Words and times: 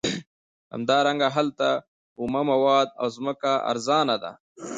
همدارنګه 0.73 1.27
هلته 1.35 1.69
اومه 2.19 2.41
مواد 2.49 2.89
او 3.01 3.07
ځمکه 3.15 3.51
ارزانه 3.71 4.15
ده 4.23 4.31